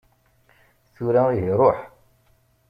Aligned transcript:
Tura 0.95 1.23
ihi 1.35 1.53
ṛuḥ! 1.59 1.77